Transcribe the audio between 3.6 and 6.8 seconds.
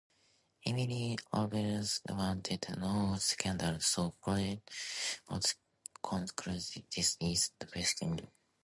so Poirot concludes